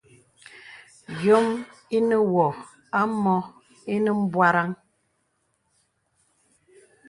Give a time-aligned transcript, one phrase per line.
[1.23, 1.47] Yɔm
[1.97, 2.45] inə̀ wǒ
[2.99, 3.35] ǎ mǒ
[3.93, 4.69] ìnə m̀bwarə̀ŋ.